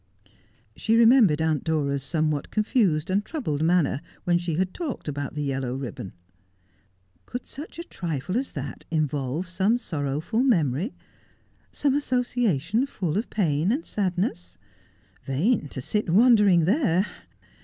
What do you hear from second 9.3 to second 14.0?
some sorrowful memory— some asso ciation full of pain and